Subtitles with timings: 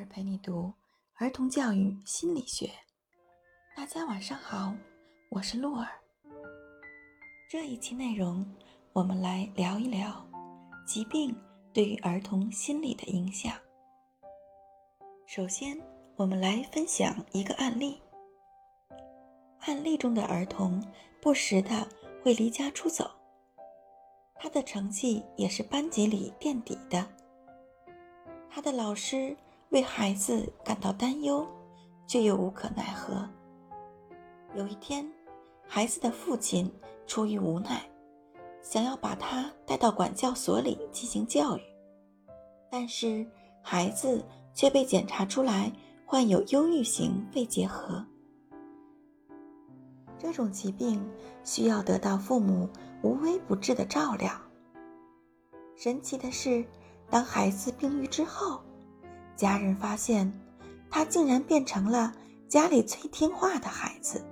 [0.00, 0.72] 儿陪你读
[1.16, 2.70] 儿童教育心理学。
[3.76, 4.72] 大家晚上好，
[5.28, 5.88] 我是露儿。
[7.50, 8.46] 这一期内容，
[8.94, 10.26] 我们来聊一聊
[10.86, 11.36] 疾病
[11.74, 13.52] 对于儿童心理的影响。
[15.26, 15.78] 首先，
[16.16, 18.00] 我们来分享一个案例。
[19.66, 20.82] 案例中的儿童
[21.20, 21.86] 不时的
[22.22, 23.10] 会离家出走，
[24.36, 27.06] 他的成绩也是班级里垫底的。
[28.48, 29.36] 他的老师。
[29.70, 31.46] 为孩子感到担忧，
[32.04, 33.28] 却又无可奈何。
[34.56, 35.08] 有一天，
[35.64, 36.68] 孩子的父亲
[37.06, 37.80] 出于无奈，
[38.60, 41.60] 想要把他带到管教所里进行教育，
[42.68, 43.24] 但是
[43.62, 45.72] 孩子却被检查出来
[46.04, 48.04] 患有忧郁型肺结核。
[50.18, 51.00] 这种疾病
[51.44, 52.68] 需要得到父母
[53.02, 54.32] 无微不至的照料。
[55.76, 56.64] 神奇的是，
[57.08, 58.60] 当孩子病愈之后。
[59.40, 60.30] 家人发现，
[60.90, 62.12] 他竟然变成了
[62.46, 64.22] 家里最听话的孩子。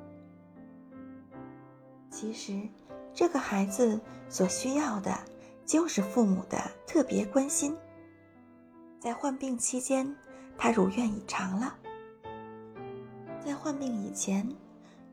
[2.11, 2.61] 其实，
[3.15, 5.19] 这个孩子所需要的
[5.65, 7.75] 就是父母的特别关心。
[9.01, 10.15] 在患病期间，
[10.59, 11.75] 他如愿以偿了。
[13.43, 14.47] 在患病以前，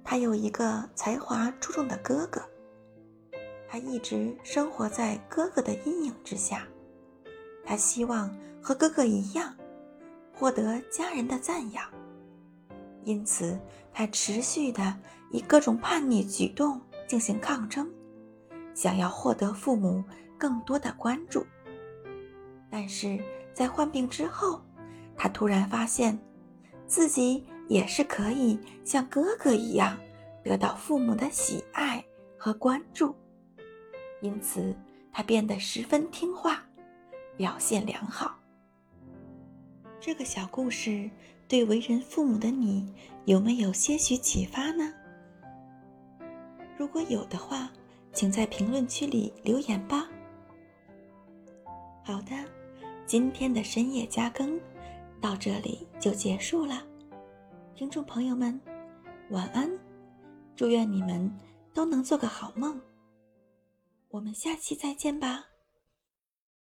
[0.04, 2.42] 他有一个才华出众的哥哥，
[3.70, 6.68] 他一直生活在哥哥的阴影之下。
[7.64, 8.30] 他希望
[8.62, 9.56] 和哥哥一样。
[10.36, 11.84] 获得家人的赞扬，
[13.04, 13.58] 因此
[13.94, 14.96] 他持续的
[15.32, 17.90] 以各种叛逆举动进行抗争，
[18.74, 20.04] 想要获得父母
[20.38, 21.46] 更多的关注。
[22.70, 23.18] 但是
[23.54, 24.62] 在患病之后，
[25.16, 26.20] 他突然发现，
[26.86, 29.98] 自己也是可以像哥哥一样
[30.44, 32.04] 得到父母的喜爱
[32.38, 33.16] 和关注，
[34.22, 34.76] 因此
[35.14, 36.62] 他变得十分听话，
[37.38, 38.38] 表现良好。
[40.06, 41.10] 这个小故事
[41.48, 42.94] 对为人父母的你
[43.26, 44.94] 有没有些许启发呢？
[46.78, 47.72] 如果有的话，
[48.14, 50.08] 请在评论区里留言吧。
[52.04, 52.36] 好的，
[53.08, 54.62] 今天的深夜加更
[55.20, 56.86] 到这里就结束了，
[57.74, 58.62] 听众朋友们，
[59.32, 59.68] 晚安，
[60.56, 61.36] 祝愿你们
[61.74, 62.80] 都能做个好梦。
[64.10, 65.46] 我们下期再见吧。